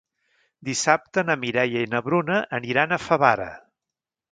Dissabte 0.69 1.23
na 1.27 1.35
Mireia 1.43 1.85
i 1.87 1.91
na 1.93 2.03
Bruna 2.09 2.41
aniran 2.61 2.97
a 2.97 3.01
Favara. 3.07 3.49